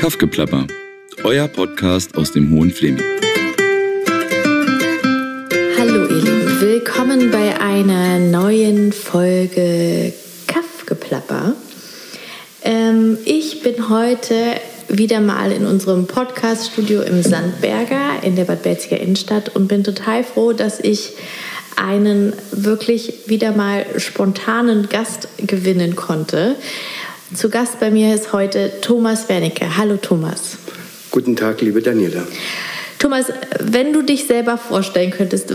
[0.00, 0.66] Kaffgeplapper,
[1.24, 3.04] euer Podcast aus dem Hohen Fleming.
[5.78, 10.14] Hallo ihr Lieben, willkommen bei einer neuen Folge
[10.46, 11.52] Kaffgeplapper.
[12.62, 14.34] Ähm, ich bin heute
[14.88, 20.24] wieder mal in unserem Podcaststudio im Sandberger in der Bad Belziger Innenstadt und bin total
[20.24, 21.12] froh, dass ich
[21.76, 26.56] einen wirklich wieder mal spontanen Gast gewinnen konnte.
[27.32, 29.76] Zu Gast bei mir ist heute Thomas Wernicke.
[29.76, 30.56] Hallo Thomas.
[31.12, 32.26] Guten Tag, liebe Daniela.
[32.98, 33.26] Thomas,
[33.60, 35.54] wenn du dich selber vorstellen könntest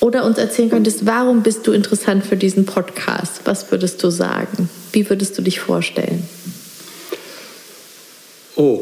[0.00, 3.42] oder uns erzählen könntest, warum bist du interessant für diesen Podcast?
[3.44, 4.70] Was würdest du sagen?
[4.92, 6.26] Wie würdest du dich vorstellen?
[8.56, 8.80] Oh,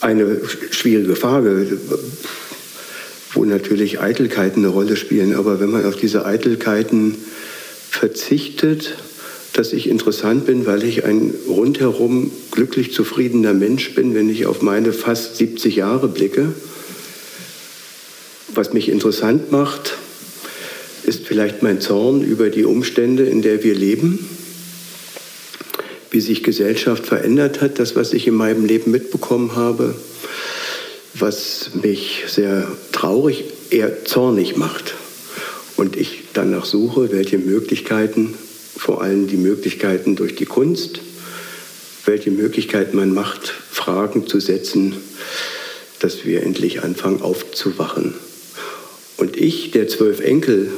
[0.00, 1.78] eine schwierige Frage,
[3.34, 5.34] wo natürlich Eitelkeiten eine Rolle spielen.
[5.34, 7.16] Aber wenn man auf diese Eitelkeiten
[7.90, 8.96] verzichtet,
[9.54, 14.62] dass ich interessant bin, weil ich ein rundherum glücklich zufriedener Mensch bin, wenn ich auf
[14.62, 16.52] meine fast 70 Jahre blicke.
[18.52, 19.94] Was mich interessant macht,
[21.04, 24.28] ist vielleicht mein Zorn über die Umstände, in der wir leben,
[26.10, 29.94] wie sich Gesellschaft verändert hat, das, was ich in meinem Leben mitbekommen habe,
[31.14, 34.94] was mich sehr traurig, eher zornig macht.
[35.76, 38.34] Und ich danach suche, welche Möglichkeiten
[38.76, 41.00] vor allem die Möglichkeiten durch die Kunst,
[42.04, 44.96] welche Möglichkeiten man macht, Fragen zu setzen,
[46.00, 48.14] dass wir endlich anfangen aufzuwachen.
[49.16, 50.70] Und ich, der zwölf Enkel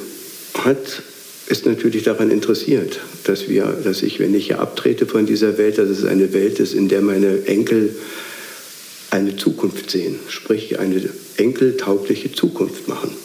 [0.54, 1.02] hat,
[1.48, 5.78] ist natürlich daran interessiert, dass, wir, dass ich, wenn ich hier abtrete von dieser Welt,
[5.78, 7.94] dass es eine Welt ist, in der meine Enkel
[9.10, 13.16] eine Zukunft sehen, sprich eine enkeltaugliche Zukunft machen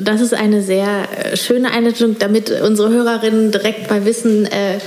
[0.00, 4.78] das ist eine sehr äh, schöne Einleitung, damit unsere Hörerinnen direkt mal wissen, äh,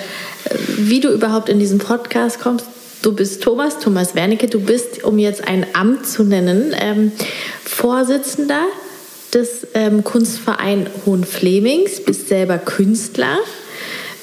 [0.77, 2.65] wie du überhaupt in diesen Podcast kommst.
[3.01, 7.11] Du bist Thomas, Thomas Wernicke, du bist, um jetzt ein Amt zu nennen, ähm,
[7.63, 8.63] Vorsitzender
[9.33, 10.03] des ähm,
[11.05, 13.37] Hohen Flemings, bist selber Künstler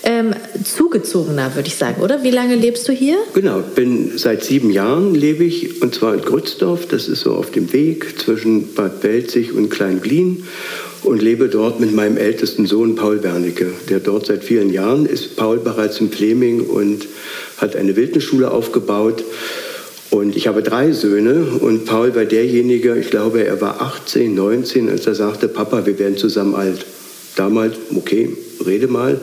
[0.05, 2.23] ähm, zugezogener, würde ich sagen, oder?
[2.23, 3.17] Wie lange lebst du hier?
[3.33, 6.87] Genau, bin seit sieben Jahren lebe ich und zwar in Grützdorf.
[6.87, 10.45] Das ist so auf dem Weg zwischen Bad Belzig und Kleinglien
[11.03, 15.37] und lebe dort mit meinem ältesten Sohn Paul Wernicke, der dort seit vielen Jahren ist.
[15.37, 17.07] Paul bereits in Fleming und
[17.57, 19.25] hat eine Wildnisschule aufgebaut.
[20.11, 24.89] Und ich habe drei Söhne und Paul war derjenige, ich glaube, er war 18, 19,
[24.89, 26.87] als er sagte, Papa, wir werden zusammen alt.
[27.37, 28.31] Damals, okay,
[28.65, 29.21] rede mal.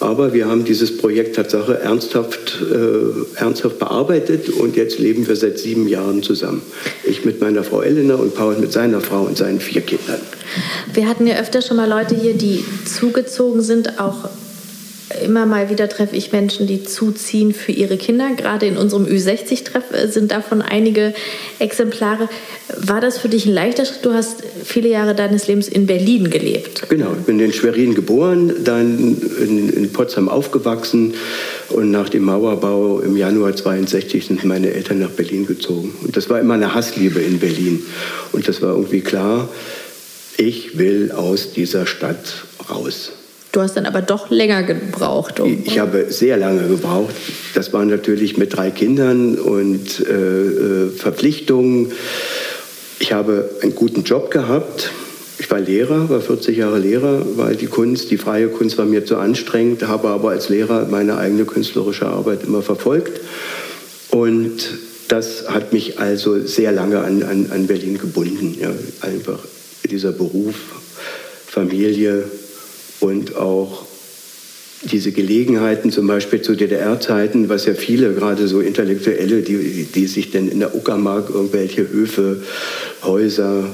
[0.00, 5.58] Aber wir haben dieses Projekt Tatsache ernsthaft, äh, ernsthaft bearbeitet und jetzt leben wir seit
[5.58, 6.62] sieben Jahren zusammen.
[7.04, 10.20] Ich mit meiner Frau Elena und Paul mit seiner Frau und seinen vier Kindern.
[10.94, 14.28] Wir hatten ja öfter schon mal Leute hier, die zugezogen sind, auch
[15.24, 18.30] immer mal wieder treffe ich Menschen, die zuziehen für ihre Kinder.
[18.36, 21.14] Gerade in unserem Ü60-Treff äh, sind davon einige
[21.58, 22.28] Exemplare.
[22.76, 24.04] War das für dich ein leichter Schritt?
[24.04, 26.88] Du hast viele Jahre deines Lebens in Berlin gelebt.
[26.88, 31.14] Genau, ich bin in Schwerin geboren, dann in, in Potsdam aufgewachsen
[31.70, 35.94] und nach dem Mauerbau im Januar 62 sind meine Eltern nach Berlin gezogen.
[36.02, 37.82] Und das war immer eine Hassliebe in Berlin.
[38.32, 39.48] Und das war irgendwie klar,
[40.36, 43.12] ich will aus dieser Stadt raus.
[43.52, 45.40] Du hast dann aber doch länger gebraucht.
[45.40, 47.14] Um ich habe sehr lange gebraucht.
[47.54, 51.90] Das war natürlich mit drei Kindern und äh, äh, Verpflichtungen.
[53.00, 54.92] Ich habe einen guten Job gehabt.
[55.38, 59.04] Ich war Lehrer, war 40 Jahre Lehrer, weil die Kunst, die freie Kunst war mir
[59.04, 63.20] zu anstrengend, habe aber als Lehrer meine eigene künstlerische Arbeit immer verfolgt.
[64.10, 64.78] Und
[65.08, 68.56] das hat mich also sehr lange an, an, an Berlin gebunden.
[68.60, 69.40] Ja, einfach
[69.90, 70.54] dieser Beruf,
[71.46, 72.24] Familie,
[73.00, 73.86] und auch
[74.82, 80.30] diese Gelegenheiten, zum Beispiel zu DDR-Zeiten, was ja viele, gerade so Intellektuelle, die, die sich
[80.30, 82.42] dann in der Uckermark irgendwelche Höfe,
[83.02, 83.64] Häuser,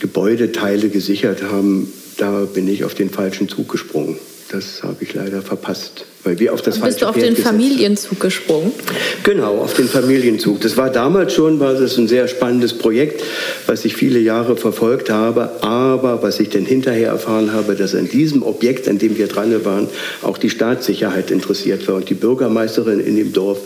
[0.00, 4.18] Gebäudeteile gesichert haben, da bin ich auf den falschen Zug gesprungen.
[4.50, 8.20] Das habe ich leider verpasst weil wir auf das Bist du auf Pferd den Familienzug
[8.20, 8.72] gesprungen?
[9.22, 10.60] Genau, auf den Familienzug.
[10.60, 13.24] Das war damals schon, war das ein sehr spannendes Projekt,
[13.66, 15.62] was ich viele Jahre verfolgt habe.
[15.62, 19.64] Aber was ich dann hinterher erfahren habe, dass an diesem Objekt, an dem wir dran
[19.64, 19.88] waren,
[20.20, 21.94] auch die Staatssicherheit interessiert war.
[21.94, 23.60] Und die Bürgermeisterin in dem Dorf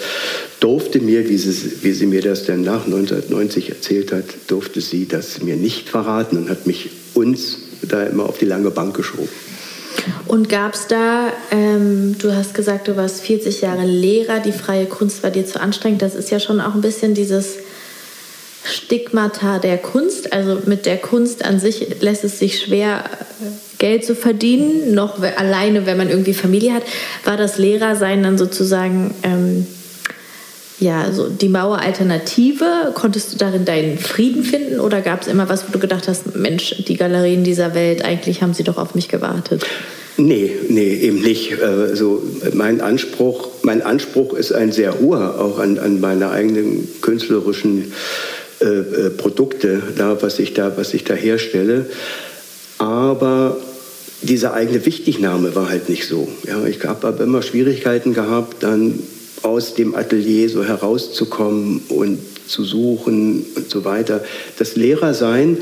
[0.61, 5.09] durfte mir, wie sie, wie sie mir das dann nach 1990 erzählt hat, durfte sie
[5.09, 9.29] das mir nicht verraten und hat mich uns da immer auf die lange Bank geschoben.
[10.27, 14.87] Und gab es da, ähm, du hast gesagt, du warst 40 Jahre Lehrer, die freie
[14.87, 16.03] Kunst war dir zu anstrengend.
[16.03, 17.57] Das ist ja schon auch ein bisschen dieses
[18.65, 20.33] Stigmata der Kunst.
[20.33, 23.05] Also mit der Kunst an sich lässt es sich schwer
[23.79, 26.85] Geld zu verdienen, noch alleine, wenn man irgendwie Familie hat.
[27.25, 29.67] War das Lehrersein dann sozusagen ähm,
[30.79, 35.69] ja, also die Maueralternative, konntest du darin deinen Frieden finden oder gab es immer was,
[35.69, 39.09] wo du gedacht hast, Mensch, die Galerien dieser Welt, eigentlich haben sie doch auf mich
[39.09, 39.65] gewartet?
[40.17, 41.63] Nee, nee, eben nicht.
[41.63, 42.23] Also
[42.53, 47.93] mein Anspruch, mein Anspruch ist ein sehr hoher, auch an, an meine eigenen künstlerischen
[48.61, 51.87] äh, äh, Produkte, da, was, ich da, was ich da herstelle.
[52.79, 53.57] Aber
[54.21, 56.29] diese eigene Wichtignahme war halt nicht so.
[56.47, 58.99] Ja, ich habe aber immer Schwierigkeiten gehabt, dann
[59.43, 64.23] aus dem Atelier so herauszukommen und zu suchen und so weiter.
[64.59, 65.59] Das Lehrersein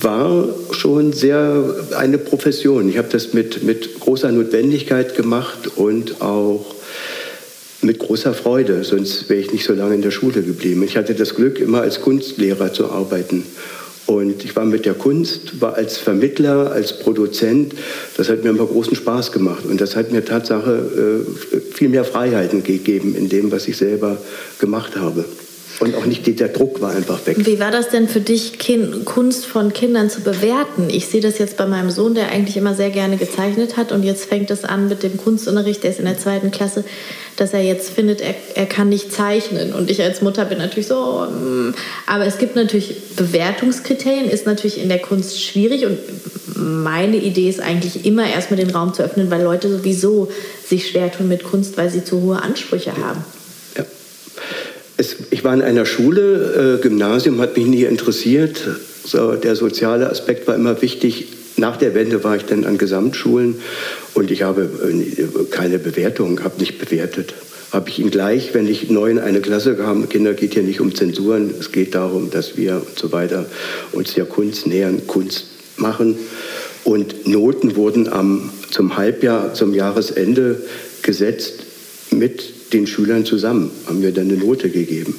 [0.00, 2.88] war schon sehr eine Profession.
[2.88, 6.74] Ich habe das mit, mit großer Notwendigkeit gemacht und auch
[7.80, 10.82] mit großer Freude, sonst wäre ich nicht so lange in der Schule geblieben.
[10.82, 13.44] Ich hatte das Glück, immer als Kunstlehrer zu arbeiten.
[14.08, 17.74] Und ich war mit der Kunst, war als Vermittler, als Produzent,
[18.16, 19.66] das hat mir immer großen Spaß gemacht.
[19.66, 24.16] Und das hat mir Tatsache äh, viel mehr Freiheiten gegeben in dem, was ich selber
[24.60, 25.26] gemacht habe.
[25.80, 27.36] Und auch nicht der Druck war einfach weg.
[27.38, 30.90] Wie war das denn für dich, kind, Kunst von Kindern zu bewerten?
[30.90, 33.92] Ich sehe das jetzt bei meinem Sohn, der eigentlich immer sehr gerne gezeichnet hat.
[33.92, 36.84] Und jetzt fängt es an mit dem Kunstunterricht, der ist in der zweiten Klasse,
[37.36, 39.72] dass er jetzt findet, er, er kann nicht zeichnen.
[39.72, 41.26] Und ich als Mutter bin natürlich so.
[41.30, 41.74] Mm.
[42.06, 45.86] Aber es gibt natürlich Bewertungskriterien, ist natürlich in der Kunst schwierig.
[45.86, 45.98] Und
[46.56, 50.28] meine Idee ist eigentlich immer erstmal den Raum zu öffnen, weil Leute sowieso
[50.66, 53.22] sich schwer tun mit Kunst, weil sie zu hohe Ansprüche haben.
[54.98, 58.60] Es, ich war in einer Schule, äh, Gymnasium hat mich nie interessiert.
[59.04, 61.28] So, der soziale Aspekt war immer wichtig.
[61.56, 63.60] Nach der Wende war ich dann an Gesamtschulen
[64.14, 67.32] und ich habe äh, keine Bewertung, habe nicht bewertet.
[67.70, 70.80] Habe ich ihn gleich, wenn ich neu in eine Klasse kam, Kinder geht hier nicht
[70.80, 73.46] um Zensuren, es geht darum, dass wir und so weiter
[73.92, 75.46] uns der Kunst nähern, Kunst
[75.76, 76.16] machen.
[76.82, 80.60] Und Noten wurden am, zum Halbjahr, zum Jahresende
[81.02, 81.60] gesetzt
[82.10, 85.14] mit den Schülern zusammen, haben wir dann eine Note gegeben.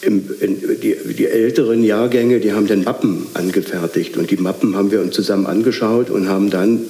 [0.00, 4.92] Im, in, die, die, älteren Jahrgänge, die haben dann Mappen angefertigt und die Mappen haben
[4.92, 6.82] wir uns zusammen angeschaut und haben dann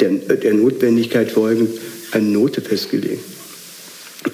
[0.00, 1.70] der, der Notwendigkeit folgend
[2.10, 3.24] eine Note festgelegt.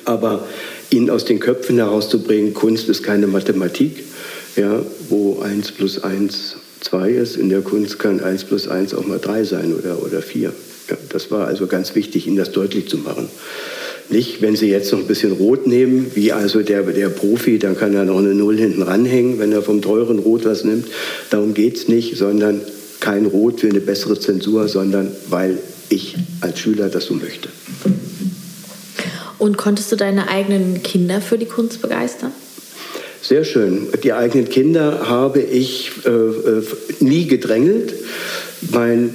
[0.04, 0.46] Aber
[0.90, 4.04] ihnen aus den Köpfen herauszubringen, Kunst ist keine Mathematik,
[4.56, 7.36] ja, wo 1 plus 1 2 ist.
[7.36, 10.52] In der Kunst kann 1 plus 1 auch mal 3 sein oder, oder 4.
[10.88, 13.28] Ja, das war also ganz wichtig, ihnen das deutlich zu machen.
[14.08, 17.76] Nicht, wenn Sie jetzt noch ein bisschen Rot nehmen, wie also der, der Profi, dann
[17.76, 20.86] kann er noch eine Null hinten ranhängen, wenn er vom teuren Rot was nimmt.
[21.30, 22.60] Darum geht es nicht, sondern
[23.00, 25.58] kein Rot für eine bessere Zensur, sondern weil
[25.88, 27.48] ich als Schüler das so möchte.
[29.38, 32.32] Und konntest du deine eigenen Kinder für die Kunst begeistern?
[33.22, 33.88] Sehr schön.
[34.04, 36.62] Die eigenen Kinder habe ich äh, äh
[37.00, 37.92] nie gedrängelt.
[38.70, 39.12] Mein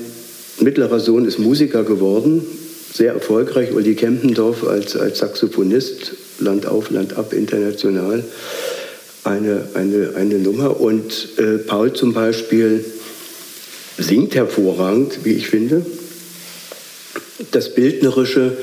[0.59, 2.43] mittlerer Sohn ist Musiker geworden
[2.93, 8.23] sehr erfolgreich, Uli Kempendorf als, als Saxophonist, Land auf, Land ab, international,
[9.23, 10.79] eine, eine, eine Nummer.
[10.79, 12.83] Und äh, Paul zum Beispiel
[13.97, 15.85] singt hervorragend, wie ich finde.
[17.51, 18.57] Das Bildnerische,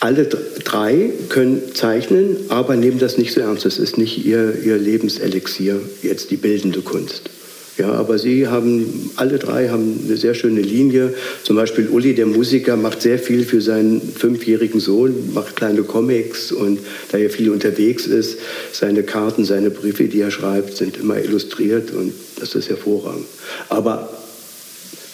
[0.00, 3.64] alle drei können zeichnen, aber nehmen das nicht so ernst.
[3.64, 7.30] Das ist nicht ihr, ihr Lebenselixier, jetzt die bildende Kunst.
[7.78, 11.14] Ja, aber sie haben, alle drei haben eine sehr schöne Linie.
[11.42, 16.52] Zum Beispiel Uli, der Musiker, macht sehr viel für seinen fünfjährigen Sohn, macht kleine Comics
[16.52, 18.38] und da er viel unterwegs ist,
[18.72, 23.24] seine Karten, seine Briefe, die er schreibt, sind immer illustriert und das ist hervorragend.
[23.70, 24.10] Aber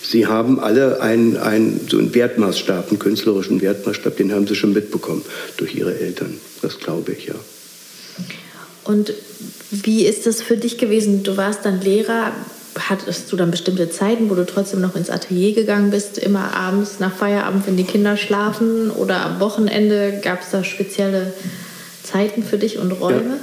[0.03, 4.73] sie haben alle einen, einen, so einen Wertmaßstab, einen künstlerischen Wertmaßstab, den haben sie schon
[4.73, 5.23] mitbekommen
[5.59, 6.35] durch ihre Eltern.
[6.61, 7.35] Das glaube ich, ja.
[8.89, 9.13] Und
[9.71, 11.23] wie ist das für dich gewesen?
[11.23, 12.33] Du warst dann Lehrer.
[12.79, 17.01] Hattest du dann bestimmte Zeiten, wo du trotzdem noch ins Atelier gegangen bist, immer abends
[17.01, 18.91] nach Feierabend, wenn die Kinder schlafen?
[18.91, 21.35] Oder am Wochenende gab es da spezielle
[22.03, 23.21] Zeiten für dich und Räume?
[23.21, 23.39] Ja.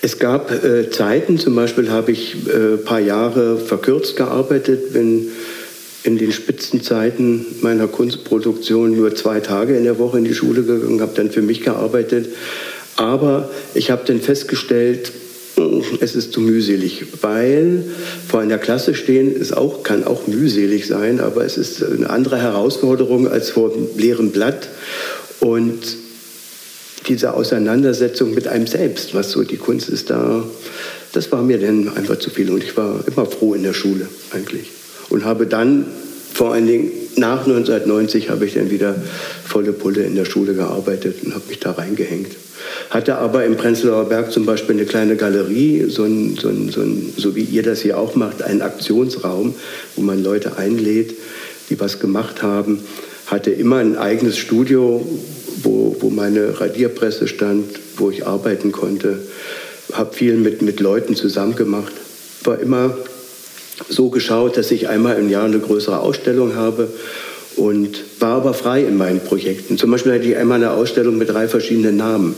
[0.00, 5.28] Es gab äh, Zeiten, zum Beispiel habe ich ein äh, paar Jahre verkürzt gearbeitet, bin
[6.02, 11.00] in den Spitzenzeiten meiner Kunstproduktion nur zwei Tage in der Woche in die Schule gegangen,
[11.00, 12.30] habe dann für mich gearbeitet.
[12.96, 15.12] Aber ich habe dann festgestellt,
[16.00, 17.84] es ist zu mühselig, weil
[18.28, 22.38] vor einer Klasse stehen ist auch, kann auch mühselig sein, aber es ist eine andere
[22.38, 24.68] Herausforderung als vor einem leeren Blatt.
[25.40, 25.80] Und
[27.08, 30.44] diese Auseinandersetzung mit einem selbst, was so die Kunst ist, da,
[31.12, 32.50] das war mir dann einfach zu viel.
[32.50, 34.70] Und ich war immer froh in der Schule eigentlich.
[35.10, 35.86] Und habe dann
[36.32, 38.94] vor allen Dingen nach 1990 habe ich dann wieder
[39.46, 42.32] volle Pulle in der Schule gearbeitet und habe mich da reingehängt.
[42.90, 46.80] Hatte aber im Prenzlauer Berg zum Beispiel eine kleine Galerie, so, ein, so, ein, so,
[46.80, 49.54] ein, so wie ihr das hier auch macht, einen Aktionsraum,
[49.96, 51.14] wo man Leute einlädt,
[51.70, 52.80] die was gemacht haben.
[53.26, 55.06] Hatte immer ein eigenes Studio,
[55.62, 57.64] wo, wo meine Radierpresse stand,
[57.96, 59.20] wo ich arbeiten konnte.
[59.92, 61.92] Habe viel mit, mit Leuten zusammen gemacht.
[62.44, 62.96] War immer
[63.88, 66.88] so geschaut, dass ich einmal im Jahr eine größere Ausstellung habe
[67.56, 69.78] und war aber frei in meinen Projekten.
[69.78, 72.34] Zum Beispiel hatte ich einmal eine Ausstellung mit drei verschiedenen Namen,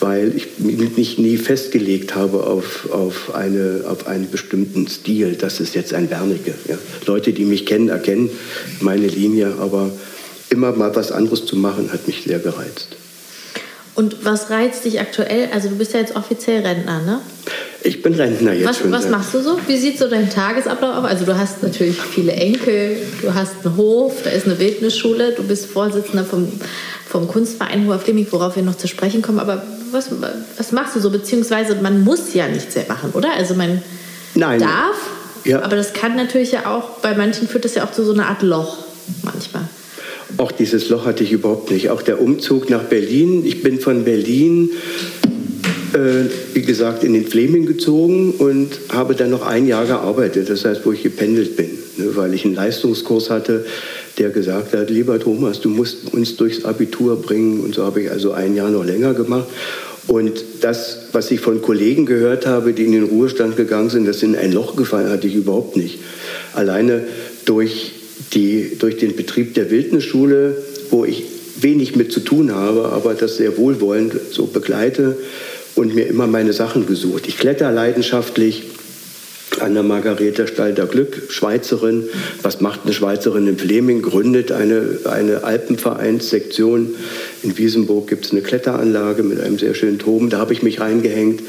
[0.00, 5.36] weil ich mich nie festgelegt habe auf, auf, eine, auf einen bestimmten Stil.
[5.38, 6.54] Das ist jetzt ein Wernicke.
[6.68, 6.78] Ja.
[7.06, 8.30] Leute, die mich kennen, erkennen
[8.80, 9.90] meine Linie, aber
[10.48, 12.96] immer mal was anderes zu machen, hat mich sehr gereizt.
[13.94, 15.48] Und was reizt dich aktuell?
[15.52, 17.20] Also du bist ja jetzt offiziell Rentner, ne?
[17.82, 18.92] Ich bin Rentner jetzt was, schon.
[18.92, 19.58] Was machst du so?
[19.66, 21.04] Wie sieht so dein Tagesablauf aus?
[21.04, 25.42] Also du hast natürlich viele Enkel, du hast einen Hof, da ist eine Wildnisschule, du
[25.42, 26.48] bist Vorsitzender vom,
[27.08, 29.38] vom Kunstverein Hoher Fleming, worauf wir noch zu sprechen kommen.
[29.40, 30.10] Aber was,
[30.58, 31.10] was machst du so?
[31.10, 33.32] Beziehungsweise man muss ja nichts mehr machen, oder?
[33.36, 33.82] Also man
[34.34, 34.60] Nein.
[34.60, 34.96] darf,
[35.44, 35.62] Ja.
[35.62, 38.26] aber das kann natürlich ja auch, bei manchen führt das ja auch zu so einer
[38.26, 38.78] Art Loch
[39.22, 39.64] manchmal.
[40.36, 41.90] Auch dieses Loch hatte ich überhaupt nicht.
[41.90, 43.44] Auch der Umzug nach Berlin.
[43.44, 44.70] Ich bin von Berlin,
[46.54, 50.50] wie gesagt, in den Fleming gezogen und habe dann noch ein Jahr gearbeitet.
[50.50, 53.64] Das heißt, wo ich gependelt bin, ne, weil ich einen Leistungskurs hatte,
[54.18, 57.60] der gesagt hat, lieber Thomas, du musst uns durchs Abitur bringen.
[57.60, 59.48] Und so habe ich also ein Jahr noch länger gemacht.
[60.06, 64.22] Und das, was ich von Kollegen gehört habe, die in den Ruhestand gegangen sind, das
[64.22, 66.00] in ein Loch gefallen, hatte ich überhaupt nicht.
[66.54, 67.04] Alleine
[67.44, 67.92] durch,
[68.34, 70.56] die, durch den Betrieb der Wildnisschule,
[70.90, 71.24] wo ich
[71.60, 75.16] wenig mit zu tun habe, aber das sehr wohlwollend so begleite
[75.74, 77.26] und mir immer meine Sachen gesucht.
[77.26, 78.64] Ich kletter leidenschaftlich.
[79.58, 82.04] Anna Margareta Stalder-Glück, Schweizerin.
[82.42, 84.00] Was macht eine Schweizerin in Fleming?
[84.00, 86.94] Gründet eine, eine Alpenvereinssektion.
[87.42, 90.30] In Wiesenburg gibt es eine Kletteranlage mit einem sehr schönen Turm.
[90.30, 91.42] Da habe ich mich reingehängt,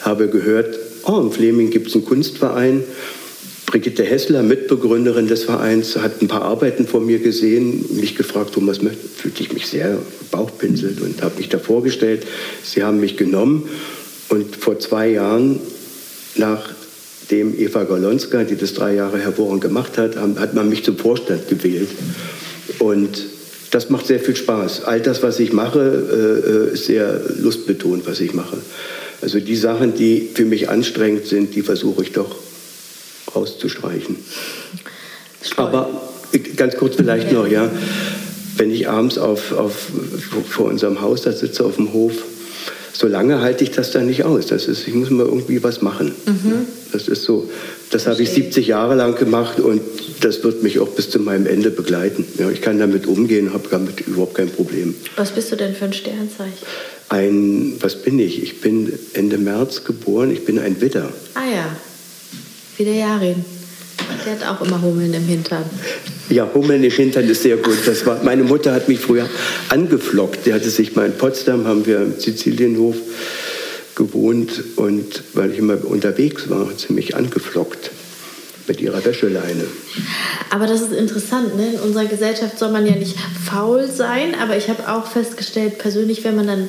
[0.00, 2.84] habe gehört, oh, in Fleming gibt es einen Kunstverein.
[3.72, 8.80] Brigitte Hessler, Mitbegründerin des Vereins, hat ein paar Arbeiten von mir gesehen, mich gefragt, Thomas,
[9.16, 9.96] fühlte ich mich sehr
[10.30, 12.26] bauchpinselt und habe mich da vorgestellt.
[12.62, 13.66] Sie haben mich genommen
[14.28, 15.58] und vor zwei Jahren,
[16.34, 21.48] nachdem Eva Golonska, die das drei Jahre hervorragend gemacht hat, hat man mich zum Vorstand
[21.48, 21.88] gewählt.
[22.78, 23.24] Und
[23.70, 24.84] das macht sehr viel Spaß.
[24.84, 28.58] All das, was ich mache, äh, ist sehr lustbetont, was ich mache.
[29.22, 32.36] Also die Sachen, die für mich anstrengend sind, die versuche ich doch
[33.34, 34.16] rauszustreichen.
[35.54, 35.66] Toll.
[35.66, 35.90] Aber
[36.56, 37.70] ganz kurz vielleicht noch, ja,
[38.56, 39.88] wenn ich abends auf, auf,
[40.48, 42.12] vor unserem Haus da sitze auf dem Hof,
[42.92, 44.46] so lange halte ich das dann nicht aus.
[44.46, 46.14] Das ist, ich muss mal irgendwie was machen.
[46.92, 47.50] Das ist so,
[47.90, 49.80] das habe ich 70 Jahre lang gemacht und
[50.20, 52.24] das wird mich auch bis zu meinem Ende begleiten.
[52.38, 54.94] Ja, ich kann damit umgehen, habe damit überhaupt kein Problem.
[55.16, 56.52] Was bist du denn für ein Sternzeichen?
[57.08, 58.42] Ein, was bin ich?
[58.42, 61.08] Ich bin Ende März geboren, ich bin ein Widder.
[61.34, 61.76] Ah ja,
[62.76, 63.44] wie der Jarin.
[64.24, 65.64] Der hat auch immer Hummeln im Hintern.
[66.28, 67.78] Ja, Hummeln im Hintern ist sehr gut.
[67.86, 69.28] Das war, meine Mutter hat mich früher
[69.68, 70.46] angeflockt.
[70.46, 72.96] Die hatte sich mal in Potsdam, haben wir im Sizilienhof
[73.94, 77.90] gewohnt und weil ich immer unterwegs war, hat sie mich angeflockt
[78.66, 79.64] mit ihrer Wäscheleine.
[80.50, 81.74] Aber das ist interessant, ne?
[81.74, 86.24] In unserer Gesellschaft soll man ja nicht faul sein, aber ich habe auch festgestellt, persönlich,
[86.24, 86.68] wenn man dann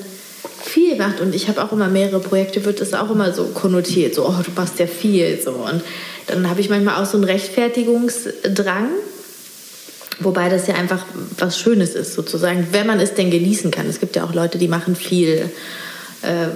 [0.64, 4.16] viel macht und ich habe auch immer mehrere Projekte, wird das auch immer so konnotiert,
[4.16, 5.52] so, oh, du machst ja viel, so.
[5.52, 5.82] Und
[6.28, 8.90] dann habe ich manchmal auch so einen Rechtfertigungsdrang,
[10.20, 11.06] wobei das ja einfach
[11.38, 13.88] was Schönes ist, sozusagen, wenn man es denn genießen kann.
[13.90, 15.50] Es gibt ja auch Leute, die machen viel,
[16.22, 16.48] äh,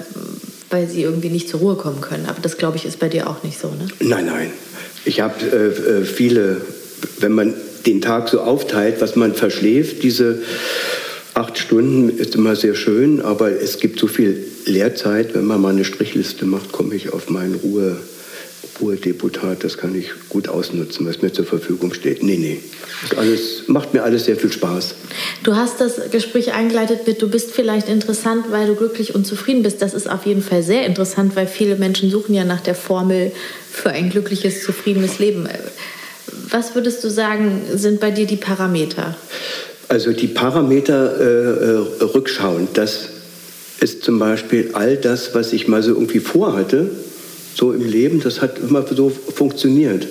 [0.69, 2.27] weil sie irgendwie nicht zur Ruhe kommen können.
[2.27, 3.87] Aber das, glaube ich, ist bei dir auch nicht so, ne?
[3.99, 4.51] Nein, nein.
[5.03, 6.61] Ich habe äh, äh, viele,
[7.19, 7.53] wenn man
[7.85, 10.41] den Tag so aufteilt, was man verschläft, diese
[11.37, 15.35] acht Stunden ist immer sehr schön, aber es gibt so viel Lehrzeit.
[15.35, 17.97] Wenn man mal eine Strichliste macht, komme ich auf mein Ruhe,
[18.81, 19.63] Ruhedeputat.
[19.63, 22.23] Das kann ich gut ausnutzen, was mir zur Verfügung steht.
[22.23, 22.59] Nee, nee.
[23.15, 24.95] Alles, macht mir alles sehr viel Spaß.
[25.43, 29.61] Du hast das Gespräch eingeleitet mit, du bist vielleicht interessant, weil du glücklich und zufrieden
[29.61, 29.83] bist.
[29.83, 33.31] Das ist auf jeden Fall sehr interessant, weil viele Menschen suchen ja nach der Formel
[33.71, 35.47] für ein glückliches, zufriedenes Leben.
[36.49, 39.15] Was würdest du sagen, sind bei dir die Parameter?
[39.89, 43.09] Also die Parameter äh, äh, rückschauend, das
[43.79, 46.89] ist zum Beispiel all das, was ich mal so irgendwie vorhatte,
[47.55, 50.07] so im Leben, das hat immer so funktioniert.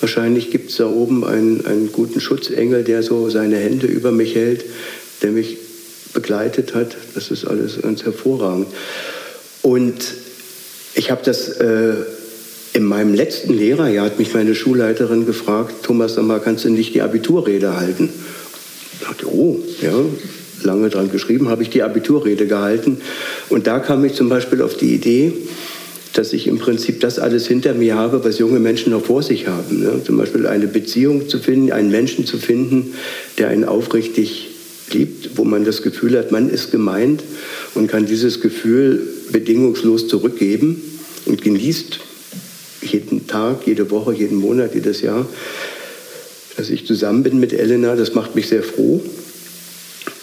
[0.00, 4.34] Wahrscheinlich gibt es da oben einen, einen guten Schutzengel, der so seine Hände über mich
[4.34, 4.64] hält,
[5.22, 5.58] der mich
[6.12, 6.96] begleitet hat.
[7.14, 8.66] Das ist alles ganz hervorragend.
[9.62, 10.02] Und
[10.94, 11.94] ich habe das äh,
[12.72, 16.94] in meinem letzten Lehrerjahr, hat mich meine Schulleiterin gefragt, Thomas, sag mal, kannst du nicht
[16.94, 18.08] die Abiturrede halten?
[19.12, 19.92] Dachte, oh, ja,
[20.64, 22.98] lange dran geschrieben, habe ich die Abiturrede gehalten.
[23.48, 25.32] Und da kam ich zum Beispiel auf die Idee,
[26.14, 29.48] dass ich im Prinzip das alles hinter mir habe, was junge Menschen noch vor sich
[29.48, 29.80] haben.
[29.80, 30.00] Ne?
[30.04, 32.94] Zum Beispiel eine Beziehung zu finden, einen Menschen zu finden,
[33.38, 34.48] der einen aufrichtig
[34.90, 37.22] gibt, wo man das Gefühl hat, man ist gemeint
[37.74, 39.00] und kann dieses Gefühl
[39.30, 40.82] bedingungslos zurückgeben
[41.24, 41.98] und genießt
[42.82, 45.26] jeden Tag, jede Woche, jeden Monat, jedes Jahr,
[46.56, 47.96] dass ich zusammen bin mit Elena.
[47.96, 49.02] Das macht mich sehr froh.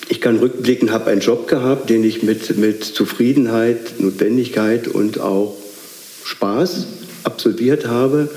[0.09, 5.55] Ich kann rückblicken, habe einen Job gehabt, den ich mit, mit Zufriedenheit, Notwendigkeit und auch
[6.23, 6.87] Spaß
[7.23, 8.29] absolviert habe.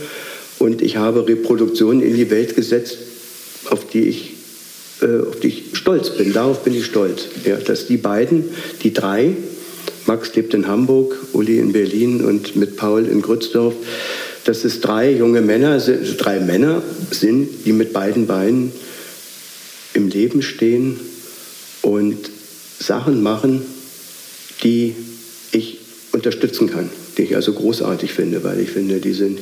[0.58, 2.98] Und ich habe Reproduktionen in die Welt gesetzt,
[3.70, 4.34] auf die ich,
[5.00, 6.32] äh, auf die ich stolz bin.
[6.32, 8.50] Darauf bin ich stolz, ja, dass die beiden,
[8.82, 9.34] die drei,
[10.06, 13.74] Max lebt in Hamburg, Uli in Berlin und mit Paul in Grützdorf,
[14.44, 18.72] dass es drei junge Männer sind, drei Männer sind, die mit beiden Beinen
[19.94, 20.98] im Leben stehen
[21.82, 22.18] und
[22.78, 23.62] Sachen machen,
[24.62, 24.94] die
[25.52, 25.78] ich
[26.12, 29.40] unterstützen kann, die ich also großartig finde, weil ich finde, die sind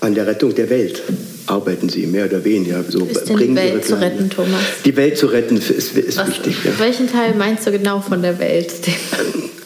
[0.00, 1.02] an der Rettung der Welt
[1.46, 2.84] arbeiten sie mehr oder weniger.
[2.88, 4.60] So ist denn die Welt zu retten, Thomas?
[4.84, 6.56] Die Welt zu retten ist, ist Was, wichtig.
[6.64, 6.78] Ja.
[6.78, 8.72] Welchen Teil meinst du genau von der Welt?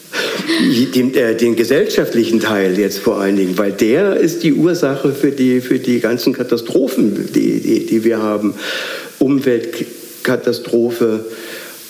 [0.95, 5.31] Den, äh, den, gesellschaftlichen Teil jetzt vor allen Dingen, weil der ist die Ursache für
[5.31, 8.55] die, für die ganzen Katastrophen, die, die, die wir haben.
[9.19, 11.25] Umweltkatastrophe,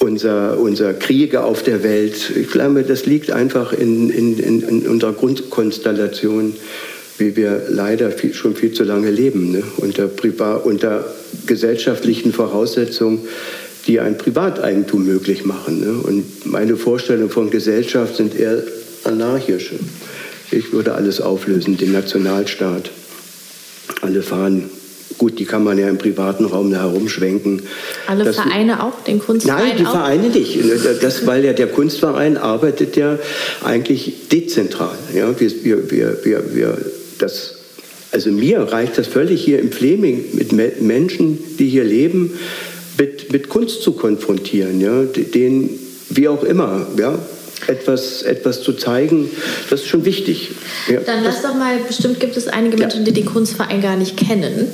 [0.01, 2.33] unser, unser Kriege auf der Welt.
[2.35, 6.55] Ich glaube, das liegt einfach in, in, in unserer Grundkonstellation
[7.19, 9.63] wie wir leider viel, schon viel zu lange leben, ne?
[9.79, 10.09] unter,
[10.65, 11.05] unter
[11.47, 13.21] gesellschaftlichen Voraussetzungen,
[13.89, 15.81] die ein Privateigentum möglich machen.
[15.81, 15.93] Ne?
[15.93, 18.63] Und meine Vorstellungen von Gesellschaft sind eher
[19.05, 19.77] anarchische.
[20.51, 22.91] Ich würde alles auflösen, den Nationalstaat,
[24.03, 24.71] alle Fahnen
[25.19, 27.63] Gut, die kann man ja im privaten Raum herumschwenken.
[28.07, 29.91] Alle das, Vereine auch, den Kunstverein Nein, die auch?
[29.91, 30.59] Vereine nicht.
[31.03, 33.19] Das, weil ja der Kunstverein arbeitet ja
[33.65, 34.97] eigentlich dezentral.
[35.15, 36.79] Ja, wir, wir, wir, wir,
[37.19, 37.57] das,
[38.13, 42.39] also mir reicht das völlig hier im Fleming mit Menschen, die hier leben,
[42.99, 45.71] mit, mit Kunst zu konfrontieren, ja, den,
[46.11, 47.19] wie auch immer, ja,
[47.67, 49.31] etwas, etwas zu zeigen,
[49.69, 50.51] das ist schon wichtig.
[50.89, 53.05] Ja, Dann lass doch mal, bestimmt gibt es einige Menschen, ja.
[53.07, 54.69] die den Kunstverein gar nicht kennen.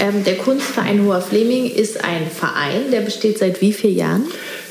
[0.00, 4.24] Ähm, der Kunstverein Hoher Fleming ist ein Verein, der besteht seit wie vielen Jahren?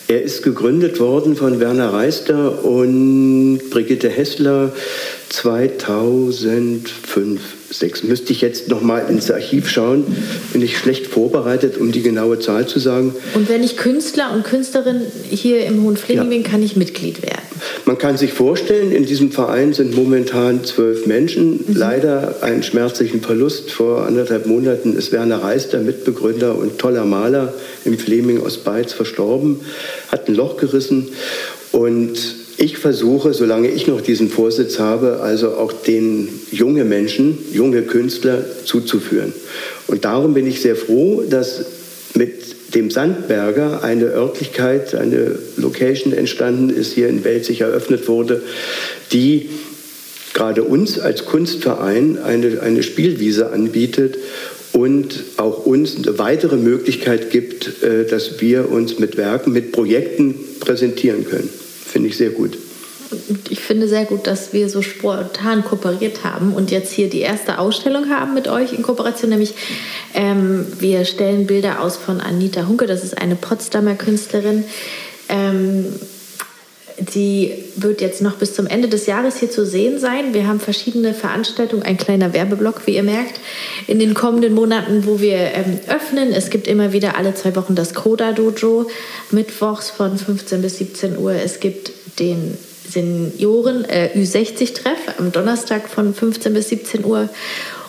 [0.07, 4.71] Er ist gegründet worden von Werner Reister und Brigitte Hessler
[5.29, 8.03] 2005, 6.
[8.03, 10.03] Müsste ich jetzt noch mal ins Archiv schauen.
[10.51, 13.15] Bin ich schlecht vorbereitet, um die genaue Zahl zu sagen.
[13.33, 16.29] Und wenn ich Künstler und Künstlerin hier im Hohen Fleming ja.
[16.29, 17.32] bin, kann ich Mitglied werden?
[17.85, 21.65] Man kann sich vorstellen, in diesem Verein sind momentan zwölf Menschen.
[21.67, 21.75] Mhm.
[21.75, 23.71] Leider einen schmerzlichen Verlust.
[23.71, 28.93] Vor anderthalb Monaten ist Werner Reis, der Mitbegründer und toller Maler im Fleming aus Beiz,
[28.93, 29.59] verstorben,
[30.07, 31.09] hat ein Loch gerissen.
[31.73, 32.17] Und
[32.57, 38.45] ich versuche, solange ich noch diesen Vorsitz habe, also auch den junge Menschen, junge Künstler
[38.63, 39.33] zuzuführen.
[39.87, 41.65] Und darum bin ich sehr froh, dass
[42.13, 48.41] mit dem Sandberger eine Örtlichkeit, eine Location entstanden ist, hier in Welt sich eröffnet wurde,
[49.11, 49.49] die
[50.33, 54.17] gerade uns als Kunstverein eine, eine Spielwiese anbietet
[54.71, 60.35] und auch uns eine weitere Möglichkeit gibt, äh, dass wir uns mit Werken, mit Projekten
[60.59, 61.49] präsentieren können.
[61.85, 62.57] Finde ich sehr gut.
[63.49, 67.59] Ich finde sehr gut, dass wir so spontan kooperiert haben und jetzt hier die erste
[67.59, 69.29] Ausstellung haben mit euch in Kooperation.
[69.29, 69.53] Nämlich
[70.13, 74.65] ähm, wir stellen Bilder aus von Anita Hunke, das ist eine Potsdamer Künstlerin.
[75.29, 75.85] Ähm,
[76.99, 80.33] die wird jetzt noch bis zum Ende des Jahres hier zu sehen sein.
[80.33, 83.39] Wir haben verschiedene Veranstaltungen, ein kleiner Werbeblock, wie ihr merkt,
[83.87, 86.31] in den kommenden Monaten, wo wir ähm, öffnen.
[86.31, 88.89] Es gibt immer wieder alle zwei Wochen das Coda Dojo,
[89.31, 91.33] mittwochs von 15 bis 17 Uhr.
[91.33, 92.57] Es gibt den
[92.89, 97.29] Senioren äh, Ü60-Treff am Donnerstag von 15 bis 17 Uhr.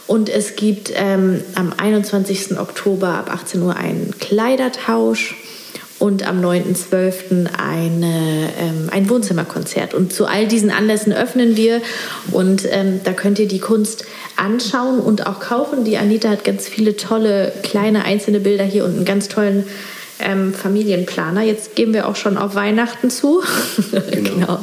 [0.07, 2.59] Und es gibt ähm, am 21.
[2.59, 5.35] Oktober ab 18 Uhr einen Kleidertausch
[5.99, 7.47] und am 9.12.
[7.57, 9.95] Eine, ähm, ein Wohnzimmerkonzert.
[9.95, 11.81] Und zu all diesen Anlässen öffnen wir
[12.33, 14.05] und ähm, da könnt ihr die Kunst
[14.37, 15.85] anschauen und auch kaufen.
[15.85, 19.65] Die Anita hat ganz viele tolle kleine einzelne Bilder hier und einen ganz tollen
[20.21, 21.43] ähm, Familienplaner.
[21.43, 23.43] Jetzt gehen wir auch schon auf Weihnachten zu.
[24.11, 24.35] Genau.
[24.35, 24.59] genau.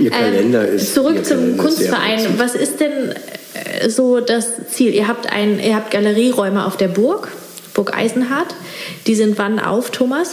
[0.00, 0.94] Ihr Kalender ähm, ist.
[0.94, 2.38] Zurück zum Kalender Kunstverein.
[2.38, 3.12] Was ist denn
[3.54, 4.94] äh, so das Ziel?
[4.94, 7.28] Ihr habt, ein, ihr habt Galerieräume auf der Burg.
[7.74, 8.54] Burg Eisenhardt.
[9.06, 10.32] Die sind wann auf, Thomas?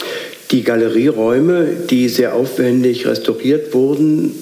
[0.51, 4.33] Die Galerieräume, die sehr aufwendig restauriert wurden,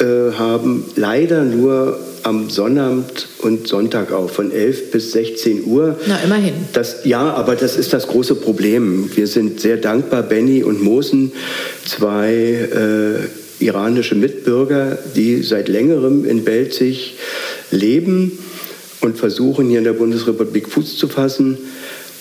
[0.00, 5.98] äh, haben leider nur am Sonnabend und Sonntag auf, von 11 bis 16 Uhr.
[6.06, 6.54] Na, immerhin.
[6.72, 9.10] Das, ja, aber das ist das große Problem.
[9.14, 11.32] Wir sind sehr dankbar, Benny und Mosen,
[11.86, 17.16] zwei äh, iranische Mitbürger, die seit längerem in Belzig
[17.70, 18.38] leben
[19.00, 21.58] und versuchen, hier in der Bundesrepublik Fuß zu fassen.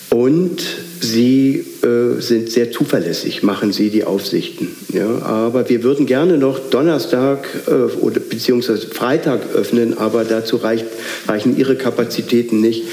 [0.10, 0.62] Und
[1.02, 4.70] sie äh, sind sehr zuverlässig, machen sie die Aufsichten.
[4.92, 10.86] Ja, aber wir würden gerne noch Donnerstag äh, oder beziehungsweise Freitag öffnen, aber dazu reicht,
[11.28, 12.84] reichen ihre Kapazitäten nicht.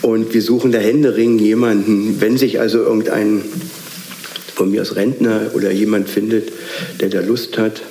[0.00, 3.42] Und wir suchen da Händering jemanden, wenn sich also irgendein
[4.54, 6.50] von mir als Rentner oder jemand findet,
[7.00, 7.82] der da Lust hat,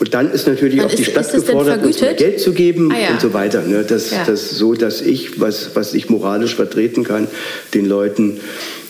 [0.00, 2.14] und dann ist natürlich Wann auch die ist- Stadt das denn gefordert, uns mehr?
[2.14, 3.10] Geld zu geben Ah, ja.
[3.10, 3.62] und so weiter.
[3.62, 3.84] Ne?
[3.86, 4.24] Das, Ja.
[4.26, 7.26] das so, dass ich, was, was ich moralisch vertreten kann,
[7.74, 8.40] den Leuten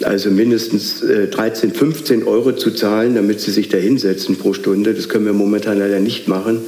[0.02, 4.94] also mindestens äh, 13, 15 Euro zu zahlen, damit sie sich da hinsetzen pro Stunde.
[4.94, 6.60] Das können wir momentan leider nicht machen.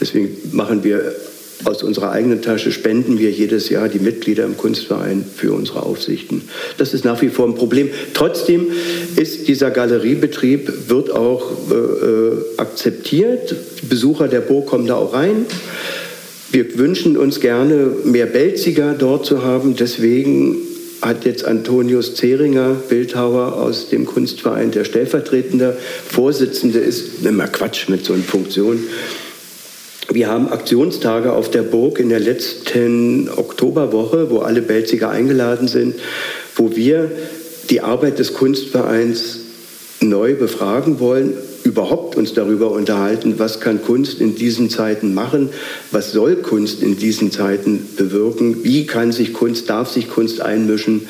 [0.00, 1.14] Deswegen machen wir
[1.64, 6.42] aus unserer eigenen Tasche spenden wir jedes Jahr die Mitglieder im Kunstverein für unsere Aufsichten.
[6.76, 7.90] Das ist nach wie vor ein Problem.
[8.14, 8.68] Trotzdem
[9.16, 13.54] ist dieser Galeriebetrieb wird auch äh, äh, akzeptiert.
[13.88, 15.46] Besucher der Burg kommen da auch rein.
[16.50, 19.76] Wir wünschen uns gerne mehr Belziger dort zu haben.
[19.76, 20.56] Deswegen
[21.02, 25.76] hat jetzt Antonius Zeringer, Bildhauer aus dem Kunstverein, der stellvertretende
[26.08, 28.80] Vorsitzende ist, immer Quatsch mit so einer Funktion,
[30.10, 35.96] wir haben Aktionstage auf der Burg in der letzten Oktoberwoche, wo alle Belziger eingeladen sind,
[36.56, 37.10] wo wir
[37.68, 39.40] die Arbeit des Kunstvereins
[40.00, 45.50] neu befragen wollen, überhaupt uns darüber unterhalten, was kann Kunst in diesen Zeiten machen,
[45.90, 51.06] was soll Kunst in diesen Zeiten bewirken, wie kann sich Kunst, darf sich Kunst einmischen.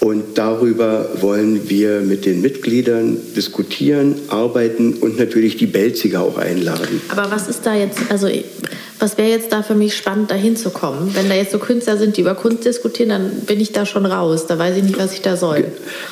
[0.00, 7.00] Und darüber wollen wir mit den Mitgliedern diskutieren, arbeiten und natürlich die Belziger auch einladen.
[7.08, 8.28] Aber was ist da jetzt, also
[8.98, 11.14] was wäre jetzt da für mich spannend, da hinzukommen?
[11.14, 14.06] Wenn da jetzt so Künstler sind, die über Kunst diskutieren, dann bin ich da schon
[14.06, 14.46] raus.
[14.46, 15.64] Da weiß ich nicht, was ich da soll.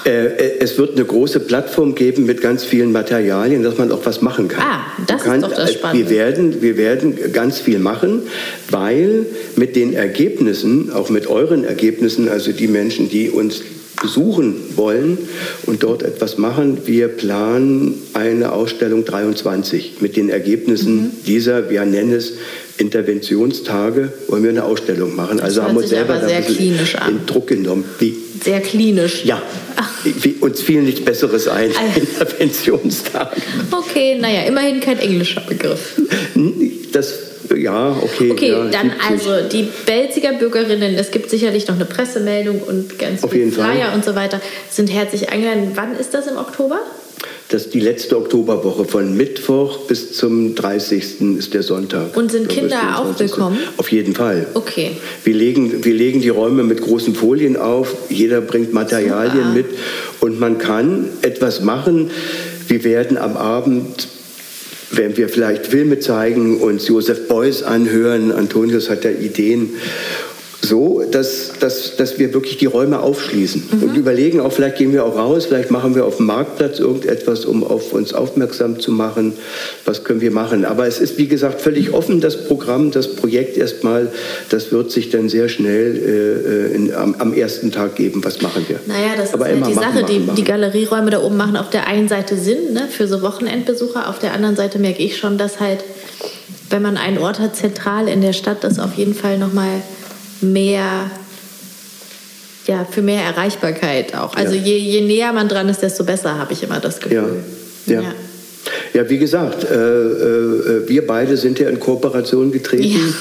[0.04, 4.04] Äh, äh, es wird eine große Plattform geben mit ganz vielen Materialien, dass man auch
[4.04, 4.64] was machen kann.
[4.64, 6.08] Ah, das Man ist doch das äh, Spannende.
[6.08, 8.22] Wir werden, wir werden ganz viel machen,
[8.70, 13.62] weil mit den Ergebnissen, auch mit euren Ergebnissen, also die Menschen, die uns
[14.00, 15.18] besuchen wollen
[15.66, 21.10] und dort etwas machen, wir planen eine Ausstellung 23 mit den Ergebnissen Mhm.
[21.26, 22.34] dieser, wir nennen es
[22.78, 25.40] Interventionstage, wollen wir eine Ausstellung machen.
[25.40, 26.74] Also haben wir uns selber da ein bisschen
[27.08, 27.84] in Druck genommen.
[27.98, 28.14] Wie?
[28.44, 29.24] Sehr klinisch.
[29.24, 29.42] Ja,
[30.04, 31.70] wie- uns fiel nichts Besseres ein.
[31.74, 31.96] Ah.
[31.98, 33.34] Interventionstag.
[33.70, 36.00] Okay, naja, immerhin kein englischer Begriff.
[36.92, 37.14] Das,
[37.56, 38.30] ja, okay.
[38.30, 43.22] Okay, ja, dann also die Belziger Bürgerinnen, es gibt sicherlich noch eine Pressemeldung und ganz
[43.28, 43.72] viele Fall.
[43.72, 45.72] Flyer und so weiter, sind herzlich eingeladen.
[45.74, 46.80] Wann ist das im Oktober?
[47.48, 48.86] Das ist die letzte Oktoberwoche.
[48.86, 51.20] Von Mittwoch bis zum 30.
[51.38, 52.16] ist der Sonntag.
[52.16, 53.20] Und sind Kinder auch 24..
[53.20, 53.58] willkommen?
[53.76, 54.48] Auf jeden Fall.
[54.54, 54.96] Okay.
[55.22, 57.94] Wir legen, wir legen die Räume mit großen Folien auf.
[58.08, 59.54] Jeder bringt Materialien Super.
[59.54, 59.66] mit.
[60.20, 62.10] Und man kann etwas machen.
[62.66, 64.08] Wir werden am Abend,
[64.90, 68.32] wenn wir vielleicht Filme zeigen, uns Josef Beuys anhören.
[68.32, 69.70] Antonius hat da Ideen.
[70.66, 75.04] So, dass, dass, dass wir wirklich die Räume aufschließen und überlegen auch, vielleicht gehen wir
[75.04, 79.34] auch raus, vielleicht machen wir auf dem Marktplatz irgendetwas, um auf uns aufmerksam zu machen.
[79.84, 80.64] Was können wir machen?
[80.64, 84.10] Aber es ist, wie gesagt, völlig offen, das Programm, das Projekt erstmal.
[84.48, 88.24] Das wird sich dann sehr schnell äh, in, am, am ersten Tag geben.
[88.24, 88.80] Was machen wir?
[88.86, 90.02] Naja, das Aber ist halt die machen, Sache.
[90.02, 90.36] machen, die, machen.
[90.36, 94.08] die Galerieräume da oben machen auf der einen Seite Sinn ne, für so Wochenendbesucher.
[94.08, 95.84] Auf der anderen Seite merke ich schon, dass halt,
[96.70, 99.82] wenn man einen Ort hat, zentral in der Stadt, das auf jeden Fall nochmal
[100.46, 101.10] mehr,
[102.66, 104.34] ja, für mehr Erreichbarkeit auch.
[104.34, 104.62] Also Ja.
[104.62, 107.34] je, je näher man dran ist, desto besser, habe ich immer das Gefühl.
[107.86, 108.02] Ja, ja.
[108.94, 113.14] Ja, wie gesagt, äh, äh, wir beide sind ja in Kooperation getreten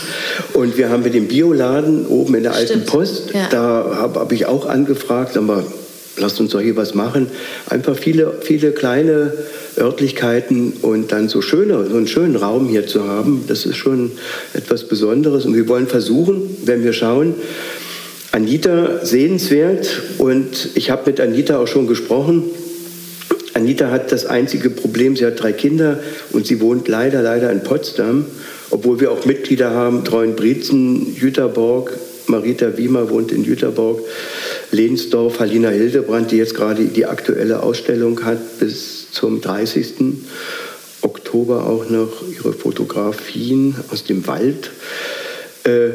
[0.53, 3.47] und wir haben mit dem Bioladen oben in der alten Stimmt, Post, ja.
[3.51, 5.63] da habe hab ich auch angefragt, aber
[6.17, 7.27] lasst uns doch hier was machen.
[7.69, 9.33] Einfach viele, viele kleine
[9.77, 14.11] Örtlichkeiten und dann so, schöne, so einen schönen Raum hier zu haben, das ist schon
[14.53, 17.35] etwas Besonderes und wir wollen versuchen, wenn wir schauen,
[18.31, 22.43] Anita sehenswert und ich habe mit Anita auch schon gesprochen.
[23.53, 26.01] Anita hat das einzige Problem, sie hat drei Kinder
[26.33, 28.25] und sie wohnt leider, leider in Potsdam,
[28.71, 34.01] obwohl wir auch Mitglieder haben, Treuen Brietzen, Jüterborg, Marita Wiemer wohnt in Jüterborg,
[34.71, 39.93] Lehnsdorf, Halina Hildebrand, die jetzt gerade die aktuelle Ausstellung hat bis zum 30.
[41.01, 44.71] Oktober auch noch ihre Fotografien aus dem Wald.
[45.63, 45.89] Äh,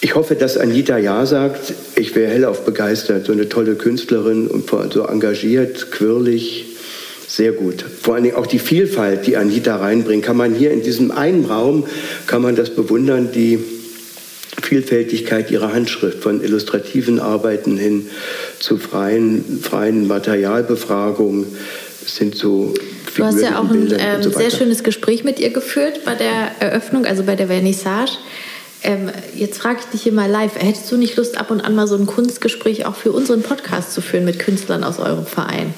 [0.00, 1.72] ich hoffe, dass Anita Ja sagt.
[1.96, 3.24] Ich wäre hellauf begeistert.
[3.24, 6.66] So eine tolle Künstlerin und so engagiert, quirlig.
[7.26, 7.82] Sehr gut.
[8.02, 11.46] Vor allen Dingen auch die Vielfalt, die Anita reinbringt, kann man hier in diesem einen
[11.46, 11.86] Raum,
[12.26, 13.58] kann man das bewundern, die
[14.64, 18.08] Vielfältigkeit ihrer Handschrift, von illustrativen Arbeiten hin
[18.58, 21.46] zu freien, freien Materialbefragungen,
[22.06, 22.74] sind so
[23.16, 26.50] Du hast ja auch ein ähm, so sehr schönes Gespräch mit ihr geführt bei der
[26.58, 28.12] Eröffnung, also bei der Vernissage.
[28.82, 31.74] Ähm, jetzt frage ich dich hier mal live, hättest du nicht Lust, ab und an
[31.74, 35.72] mal so ein Kunstgespräch auch für unseren Podcast zu führen mit Künstlern aus eurem Verein?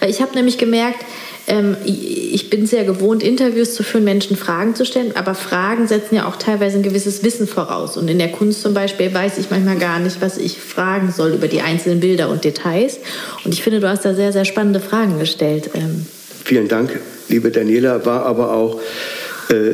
[0.00, 1.04] Weil ich habe nämlich gemerkt,
[1.46, 6.14] ähm, ich bin sehr gewohnt, Interviews zu führen, Menschen Fragen zu stellen, aber Fragen setzen
[6.16, 7.96] ja auch teilweise ein gewisses Wissen voraus.
[7.96, 11.32] Und in der Kunst zum Beispiel weiß ich manchmal gar nicht, was ich fragen soll
[11.32, 12.98] über die einzelnen Bilder und Details.
[13.44, 15.70] Und ich finde, du hast da sehr, sehr spannende Fragen gestellt.
[15.74, 16.06] Ähm.
[16.44, 18.80] Vielen Dank, liebe Daniela, war aber auch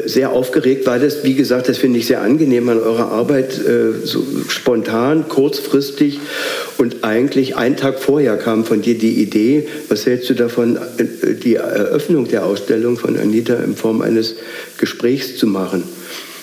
[0.06, 4.04] sehr aufgeregt, weil das, wie gesagt, das finde ich sehr angenehm an eurer Arbeit, äh,
[4.04, 6.20] so spontan, kurzfristig
[6.78, 11.34] und eigentlich einen Tag vorher kam von dir die Idee, was hältst du davon, äh,
[11.34, 14.36] die Eröffnung der Ausstellung von Anita in Form eines
[14.78, 15.84] Gesprächs zu machen?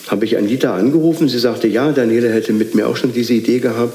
[0.08, 1.30] habe ich Anita angerufen.
[1.30, 3.94] Sie sagte, ja, Daniela hätte mit mir auch schon diese Idee gehabt.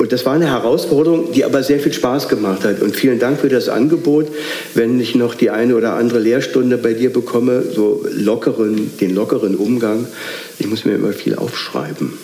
[0.00, 2.80] Und das war eine Herausforderung, die aber sehr viel Spaß gemacht hat.
[2.80, 4.28] Und vielen Dank für das Angebot.
[4.72, 9.56] Wenn ich noch die eine oder andere Lehrstunde bei dir bekomme, so lockeren, den lockeren
[9.56, 10.06] Umgang,
[10.58, 12.14] ich muss mir immer viel aufschreiben.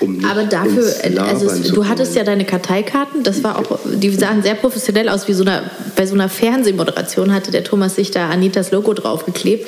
[0.00, 0.84] Um Aber dafür,
[1.22, 5.28] also es, du hattest ja deine Karteikarten, das war auch, die sahen sehr professionell aus,
[5.28, 9.66] wie so eine, bei so einer Fernsehmoderation hatte der Thomas sich da Anitas Logo draufgeklebt.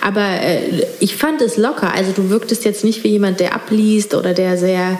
[0.00, 4.14] Aber äh, ich fand es locker, also du wirktest jetzt nicht wie jemand, der abliest
[4.14, 4.98] oder der sehr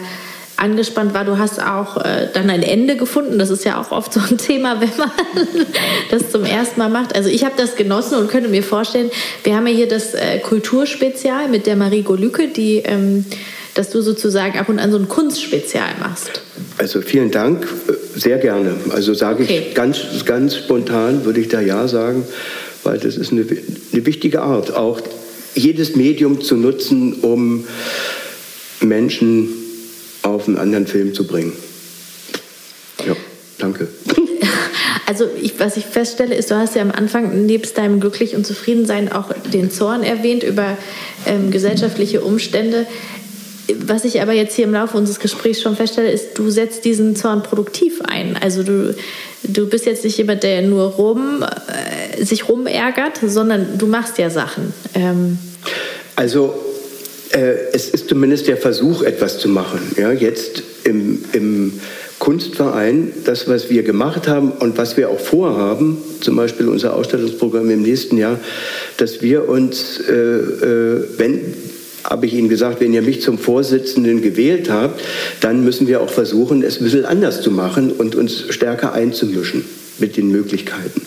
[0.59, 1.25] angespannt war.
[1.25, 3.39] Du hast auch äh, dann ein Ende gefunden.
[3.39, 5.11] Das ist ja auch oft so ein Thema, wenn man
[6.11, 7.15] das zum ersten Mal macht.
[7.15, 9.09] Also ich habe das genossen und könnte mir vorstellen,
[9.43, 13.25] wir haben ja hier das äh, Kulturspezial mit der Marie Golücke, die ähm,
[13.75, 16.41] dass du sozusagen ab und an so ein Kunstspezial machst.
[16.77, 17.67] Also vielen Dank,
[18.13, 18.75] sehr gerne.
[18.89, 19.67] Also sage okay.
[19.69, 22.25] ich ganz, ganz spontan, würde ich da ja sagen,
[22.83, 23.45] weil das ist eine,
[23.93, 24.99] eine wichtige Art, auch
[25.55, 27.65] jedes Medium zu nutzen, um
[28.81, 29.58] Menschen
[30.21, 31.53] auf einen anderen Film zu bringen.
[33.05, 33.15] Ja,
[33.57, 33.87] danke.
[35.05, 38.45] Also ich, was ich feststelle, ist, du hast ja am Anfang nebst deinem Glücklich und
[38.45, 40.77] Zufriedensein auch den Zorn erwähnt über
[41.25, 42.85] ähm, gesellschaftliche Umstände.
[43.87, 47.15] Was ich aber jetzt hier im Laufe unseres Gesprächs schon feststelle, ist, du setzt diesen
[47.15, 48.37] Zorn produktiv ein.
[48.39, 48.95] Also du,
[49.45, 54.29] du bist jetzt nicht jemand, der nur rum, äh, sich rumärgert, sondern du machst ja
[54.29, 54.73] Sachen.
[54.93, 55.39] Ähm
[56.15, 56.53] also
[57.31, 59.79] es ist zumindest der Versuch, etwas zu machen.
[59.97, 61.79] Ja, jetzt im, im
[62.19, 67.69] Kunstverein, das, was wir gemacht haben und was wir auch vorhaben, zum Beispiel unser Ausstellungsprogramm
[67.69, 68.39] im nächsten Jahr,
[68.97, 71.39] dass wir uns, äh, äh, wenn
[72.03, 75.01] habe ich Ihnen gesagt, wenn ihr mich zum Vorsitzenden gewählt habt,
[75.41, 79.65] dann müssen wir auch versuchen, es ein bisschen anders zu machen und uns stärker einzumischen
[79.99, 81.01] mit den Möglichkeiten.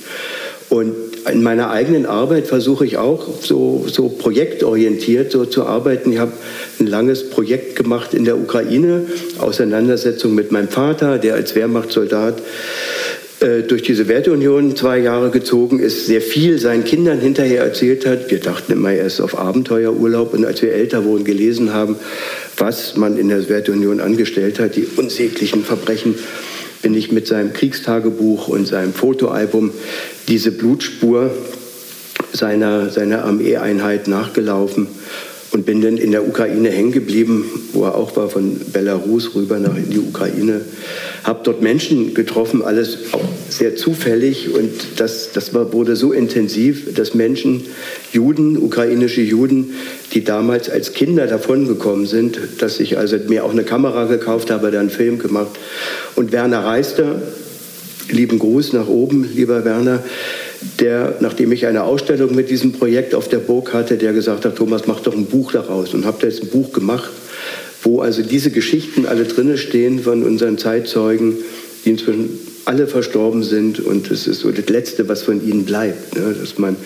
[0.69, 0.93] Und
[1.31, 6.13] in meiner eigenen Arbeit versuche ich auch so, so projektorientiert so zu arbeiten.
[6.13, 6.33] Ich habe
[6.81, 9.07] ein langes Projekt gemacht in der Ukraine,
[9.39, 12.43] Auseinandersetzung mit meinem Vater, der als Wehrmachtssoldat
[13.41, 18.31] äh, durch die Sowjetunion zwei Jahre gezogen ist, sehr viel seinen Kindern hinterher erzählt hat.
[18.31, 21.97] Wir dachten immer erst auf Abenteuerurlaub und als wir älter wurden, gelesen haben,
[22.57, 26.15] was man in der Sowjetunion angestellt hat, die unsäglichen Verbrechen,
[26.83, 29.71] bin ich mit seinem Kriegstagebuch und seinem Fotoalbum
[30.29, 31.31] diese Blutspur
[32.33, 34.89] seiner, seiner Armeeeinheit nachgelaufen
[35.53, 39.59] und bin dann in der Ukraine hängen geblieben, wo er auch war, von Belarus rüber
[39.59, 40.63] nach in die Ukraine.
[41.25, 46.95] Habe dort Menschen getroffen, alles auch sehr zufällig und das, das war, wurde so intensiv,
[46.95, 47.65] dass Menschen,
[48.13, 49.75] Juden, ukrainische Juden,
[50.15, 54.71] die damals als Kinder davongekommen sind, dass ich also mir auch eine Kamera gekauft habe,
[54.71, 55.51] da einen Film gemacht.
[56.17, 57.21] Und Werner Reister,
[58.11, 60.03] lieben Gruß nach oben, lieber Werner,
[60.81, 64.57] der, nachdem ich eine Ausstellung mit diesem Projekt auf der Burg hatte, der gesagt hat,
[64.57, 65.95] Thomas, mach doch ein Buch daraus.
[65.95, 67.11] Und habe da jetzt ein Buch gemacht,
[67.83, 71.37] wo also diese Geschichten alle drinne stehen von unseren Zeitzeugen,
[71.85, 76.17] die inzwischen alle verstorben sind und das ist so das Letzte, was von ihnen bleibt.
[76.17, 76.35] Ne?
[76.41, 76.77] Dass man,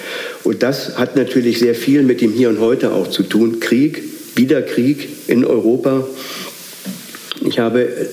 [0.43, 3.61] und das hat natürlich sehr viel mit dem Hier und Heute auch zu tun.
[3.61, 4.03] Krieg,
[4.37, 6.07] wieder Krieg in Europa.
[7.45, 8.09] Ich habe äh,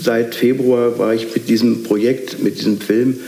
[0.00, 3.18] seit Februar war ich mit diesem Projekt, mit diesem Film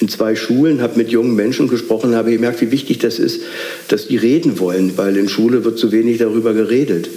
[0.00, 3.40] in zwei Schulen, habe mit jungen Menschen gesprochen, habe gemerkt, wie wichtig das ist,
[3.88, 7.08] dass die reden wollen, weil in Schule wird zu wenig darüber geredet.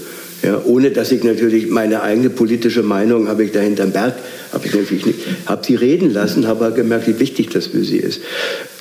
[0.41, 4.15] Ja, ohne dass ich natürlich meine eigene politische Meinung habe ich da hinterm Berg,
[4.53, 7.97] habe ich natürlich nicht, habe sie reden lassen, habe gemerkt, wie wichtig das für sie
[7.97, 8.21] ist.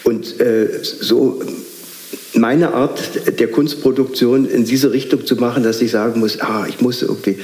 [0.04, 1.42] Und äh, so
[2.34, 3.00] meine Art
[3.40, 7.38] der Kunstproduktion in diese Richtung zu machen, dass ich sagen muss, ah, ich muss irgendwie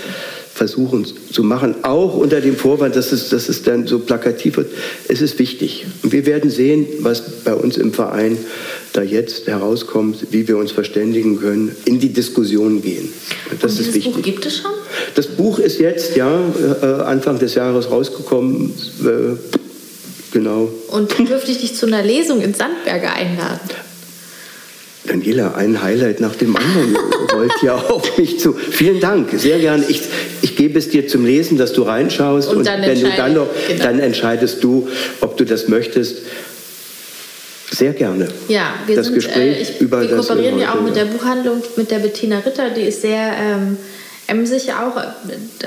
[0.55, 4.71] versuchen zu machen, auch unter dem Vorwand, dass es, dass es dann so plakativ wird.
[5.09, 5.85] Es ist wichtig.
[6.03, 8.39] Und wir werden sehen, was bei uns im Verein
[8.93, 13.13] da jetzt herauskommt, wie wir uns verständigen können, in die Diskussion gehen.
[13.61, 14.15] Das Und ist wichtig.
[14.15, 14.71] Buch gibt es schon?
[15.17, 16.41] Das Buch ist jetzt, ja,
[16.83, 18.73] äh, Anfang des Jahres rausgekommen.
[19.03, 19.37] Äh,
[20.33, 20.71] genau.
[20.93, 23.71] Und dürfte ich dich zu einer Lesung in Sandberge einladen?
[25.07, 26.97] Daniela, ein Highlight nach dem anderen
[27.33, 28.55] rollt ja auf mich zu.
[28.55, 29.85] Vielen Dank, sehr gerne.
[29.89, 30.03] Ich,
[30.43, 33.49] ich gebe es dir zum Lesen, dass du reinschaust und, und wenn du dann noch,
[33.69, 33.83] genau.
[33.83, 34.89] dann entscheidest du,
[35.21, 36.19] ob du das möchtest.
[37.71, 38.29] Sehr gerne.
[38.49, 41.07] Ja, wir das sind, Gespräch äh, ich, über wir das kooperieren ja auch mit der
[41.07, 43.77] Buchhandlung, mit der Bettina Ritter, die ist sehr ähm,
[44.27, 44.97] emsig auch.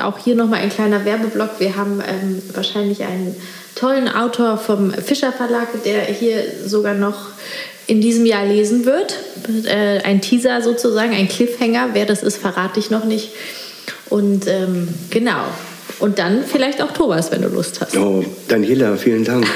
[0.01, 1.59] Auch hier nochmal ein kleiner Werbeblock.
[1.59, 3.35] Wir haben ähm, wahrscheinlich einen
[3.75, 7.31] tollen Autor vom Fischer Verlag, der hier sogar noch
[7.87, 9.15] in diesem Jahr lesen wird.
[9.65, 11.89] Äh, ein Teaser sozusagen, ein Cliffhanger.
[11.93, 13.29] Wer das ist, verrate ich noch nicht.
[14.09, 15.45] Und ähm, genau.
[15.99, 17.97] Und dann vielleicht auch Thomas, wenn du Lust hast.
[17.97, 19.47] Oh, Daniela, vielen Dank.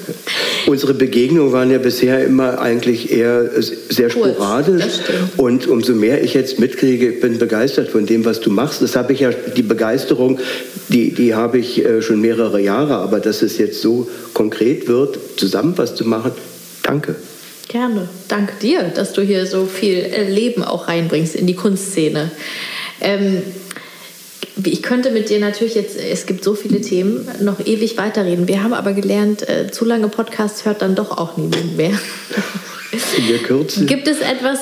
[0.66, 5.00] Unsere Begegnungen waren ja bisher immer eigentlich eher sehr sporadisch.
[5.36, 8.80] Und umso mehr ich jetzt mitkriege, ich bin begeistert von dem, was du machst.
[8.80, 10.38] Das habe ich ja, die Begeisterung,
[10.88, 12.94] die, die habe ich äh, schon mehrere Jahre.
[12.94, 16.32] Aber dass es jetzt so konkret wird, zusammen was zu machen,
[16.82, 17.14] danke.
[17.68, 18.08] Gerne.
[18.28, 22.30] Danke dir, dass du hier so viel Leben auch reinbringst in die Kunstszene.
[23.00, 23.42] Ähm,
[24.62, 28.46] ich könnte mit dir natürlich jetzt, es gibt so viele Themen, noch ewig weiterreden.
[28.46, 31.98] Wir haben aber gelernt, äh, zu lange Podcasts hört dann doch auch niemand mehr.
[33.16, 33.86] In der Kürze.
[33.86, 34.60] Gibt es etwas,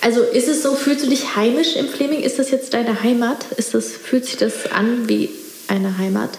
[0.00, 2.22] also ist es so, fühlst du dich heimisch im Fleming?
[2.22, 3.44] Ist das jetzt deine Heimat?
[3.56, 5.28] Ist das, fühlt sich das an wie
[5.66, 6.30] eine Heimat?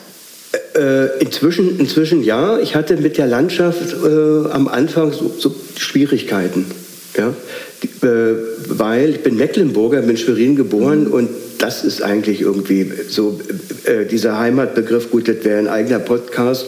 [0.76, 2.60] Äh, inzwischen, inzwischen ja.
[2.60, 6.66] Ich hatte mit der Landschaft äh, am Anfang so, so Schwierigkeiten.
[7.18, 7.34] Ja?
[8.08, 8.36] Äh,
[8.68, 11.14] weil ich bin Mecklenburger, bin Schwerin geboren mhm.
[11.14, 11.30] und
[11.60, 13.40] das ist eigentlich irgendwie so
[13.84, 15.12] äh, dieser Heimatbegriff.
[15.12, 16.68] Gut, das wäre ein eigener Podcast,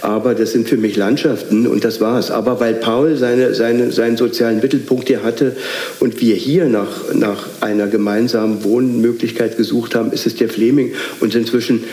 [0.00, 2.30] aber das sind für mich Landschaften und das war's.
[2.30, 5.54] Aber weil Paul seine, seine, seinen sozialen Mittelpunkt hier hatte
[6.00, 11.34] und wir hier nach, nach einer gemeinsamen Wohnmöglichkeit gesucht haben, ist es der Fleming und
[11.34, 11.84] inzwischen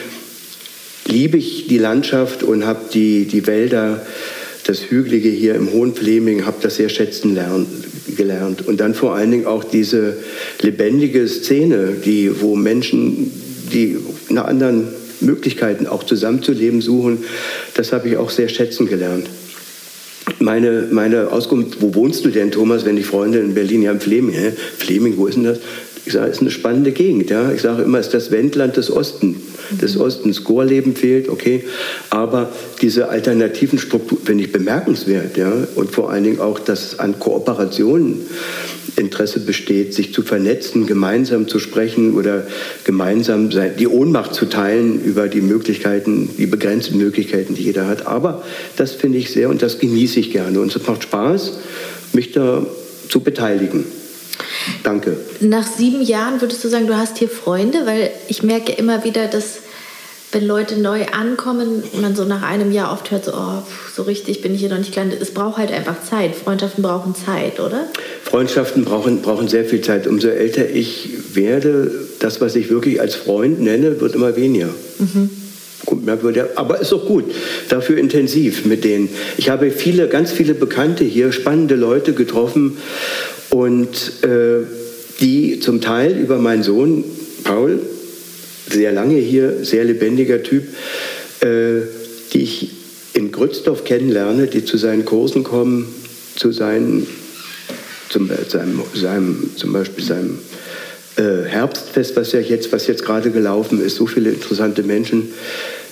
[1.10, 4.06] liebe ich die Landschaft und habe die, die Wälder,
[4.66, 7.66] das Hügelige hier im Hohen Fleming, habe das sehr schätzen lernen,
[8.16, 8.68] gelernt.
[8.68, 10.18] Und dann vor allen Dingen auch diese
[10.62, 13.32] lebendige Szene, die, wo Menschen,
[13.74, 13.98] die
[14.30, 14.88] nach anderen
[15.22, 17.24] Möglichkeiten auch zusammenzuleben suchen,
[17.74, 19.28] das habe ich auch sehr schätzen gelernt.
[20.38, 24.00] Meine, meine Auskunft, wo wohnst du denn, Thomas, wenn die Freunde in Berlin, ja, im
[24.00, 24.52] Fleming, hä?
[24.78, 25.60] Fleming, wo ist denn das?
[26.06, 27.30] Ich sage, es ist eine spannende Gegend.
[27.30, 27.52] Ja?
[27.52, 29.38] Ich sage immer, es ist das Wendland des Ostens
[29.72, 30.44] des Ostens.
[30.44, 31.64] Chorleben fehlt, okay,
[32.10, 32.50] aber
[32.82, 35.38] diese alternativen Strukturen finde ich bemerkenswert.
[35.38, 35.52] Ja?
[35.76, 38.22] Und vor allen Dingen auch, dass an Kooperationen
[38.96, 42.46] Interesse besteht, sich zu vernetzen, gemeinsam zu sprechen oder
[42.84, 48.08] gemeinsam die Ohnmacht zu teilen über die Möglichkeiten, die begrenzten Möglichkeiten, die jeder hat.
[48.08, 48.44] Aber
[48.76, 50.60] das finde ich sehr und das genieße ich gerne.
[50.60, 51.60] Und es macht Spaß,
[52.14, 52.66] mich da
[53.08, 53.86] zu beteiligen.
[54.84, 55.18] Danke.
[55.40, 57.86] Nach sieben Jahren würdest du sagen, du hast hier Freunde?
[57.86, 59.60] Weil ich merke immer wieder, dass
[60.32, 63.64] wenn Leute neu ankommen, man so nach einem Jahr oft hört, so, oh,
[63.96, 65.22] so richtig bin ich hier noch nicht gelandet.
[65.22, 66.36] Es braucht halt einfach Zeit.
[66.36, 67.88] Freundschaften brauchen Zeit, oder?
[68.24, 70.06] Freundschaften brauchen, brauchen sehr viel Zeit.
[70.06, 74.70] Umso älter ich werde, das, was ich wirklich als Freund nenne, wird immer weniger.
[75.00, 75.32] Mhm.
[76.56, 77.26] Aber ist auch gut,
[77.70, 79.10] dafür intensiv mit denen.
[79.38, 82.78] Ich habe viele, ganz viele Bekannte hier, spannende Leute getroffen.
[83.50, 84.66] Und äh,
[85.20, 87.04] die zum Teil über meinen Sohn
[87.44, 87.80] Paul,
[88.70, 90.64] sehr lange hier, sehr lebendiger Typ,
[91.42, 91.82] äh,
[92.34, 92.72] die ich
[93.14, 95.94] in Grützdorf kennenlerne, die zu seinen Kursen kommen,
[96.36, 97.08] zu seinen,
[98.10, 100.69] zum, seinem, seinem, zum Beispiel seinem äh,
[101.24, 105.34] Herbstfest, was ja jetzt, was jetzt gerade gelaufen ist, so viele interessante Menschen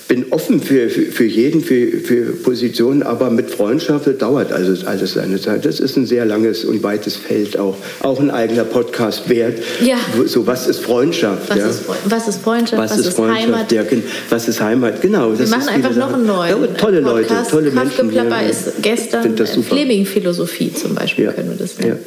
[0.08, 5.12] bin offen für, für, für jeden, für, für Positionen, aber mit Freundschaft dauert also alles
[5.12, 5.66] seine Zeit.
[5.66, 7.76] Das ist ein sehr langes und weites Feld auch.
[8.00, 9.62] Auch ein eigener Podcast wert.
[9.82, 9.98] Ja.
[10.24, 11.50] So, was ist Freundschaft?
[11.50, 11.68] Was, ja?
[11.68, 12.82] ist, was ist Freundschaft?
[12.82, 13.42] Was, was ist, Freundschaft?
[13.42, 13.72] Heimat?
[13.72, 13.82] Ja,
[14.30, 15.02] was ist Heimat?
[15.02, 15.38] Genau.
[15.38, 16.62] Wir machen einfach noch einen neuen.
[16.62, 17.50] Ja, tolle Leute, Podcast.
[17.50, 18.08] tolle Menschen.
[18.08, 21.32] Kraftgeplapper ist gestern Fleming-Philosophie zum Beispiel, ja.
[21.32, 21.98] können wir das nennen.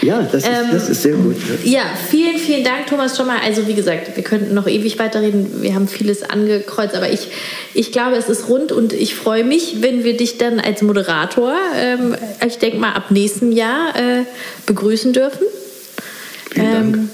[0.00, 1.36] Ja, ja das, ist, ähm, das ist sehr gut.
[1.62, 3.36] Ja, vielen, vielen Dank, Thomas, schon mal.
[3.44, 5.46] Also wie gesagt, wir könnten noch ewig weiterreden.
[5.60, 7.28] Wir haben vieles angekreuzt, aber ich
[7.74, 11.54] ich glaube, es ist rund und ich freue mich, wenn wir dich dann als Moderator,
[11.76, 12.16] ähm,
[12.46, 14.24] ich denke mal ab nächstem Jahr, äh,
[14.66, 15.46] begrüßen dürfen.
[16.50, 16.96] Vielen Dank.
[16.96, 17.10] Ähm,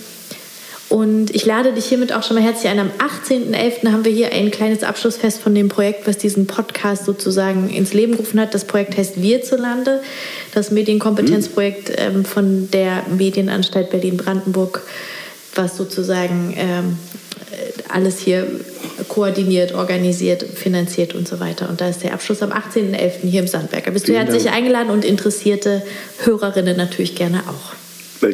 [0.90, 2.80] und ich lade dich hiermit auch schon mal herzlich ein.
[2.80, 3.92] Am 18.11.
[3.92, 8.12] haben wir hier ein kleines Abschlussfest von dem Projekt, was diesen Podcast sozusagen ins Leben
[8.12, 8.54] gerufen hat.
[8.54, 10.02] Das Projekt heißt Wir zu Lande,
[10.52, 14.82] das Medienkompetenzprojekt ähm, von der Medienanstalt Berlin-Brandenburg,
[15.54, 16.98] was sozusagen ähm,
[17.88, 18.48] alles hier
[19.08, 21.68] koordiniert, organisiert, finanziert und so weiter.
[21.68, 23.28] Und da ist der Abschluss am 18.11.
[23.28, 23.90] hier im Sandberger.
[23.90, 24.56] Bist du herzlich Dank.
[24.56, 25.82] eingeladen und interessierte
[26.24, 27.74] Hörerinnen natürlich gerne auch.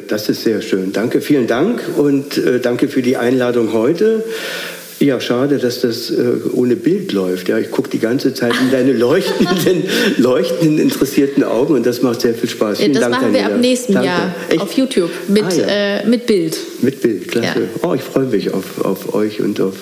[0.08, 0.92] Das ist sehr schön.
[0.92, 4.24] Danke, vielen Dank und äh, danke für die Einladung heute.
[4.98, 6.14] Ja, schade, dass das äh,
[6.54, 7.48] ohne Bild läuft.
[7.48, 9.84] Ja, ich gucke die ganze Zeit in deine leuchtenden,
[10.16, 12.78] leuchtenden, interessierten Augen und das macht sehr viel Spaß.
[12.78, 13.56] Vielen das Dank, machen wir Daniela.
[13.56, 14.08] ab nächsten Danke.
[14.08, 14.60] Jahr Echt?
[14.60, 15.66] auf YouTube mit, ah, ja.
[15.66, 16.56] äh, mit Bild.
[16.80, 17.60] Mit Bild, klasse.
[17.60, 17.88] Ja.
[17.88, 19.74] Oh, ich freue mich auf, auf euch und auf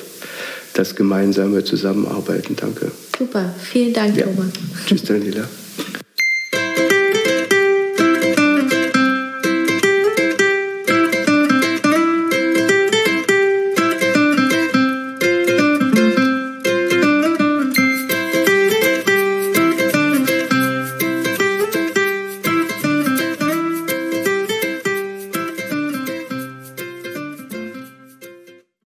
[0.75, 2.57] das gemeinsame Zusammenarbeiten.
[2.57, 2.91] Danke.
[3.18, 4.27] Super, vielen Dank, ja.
[4.27, 4.49] Thomas.
[4.87, 5.49] Tschüss, Daniela.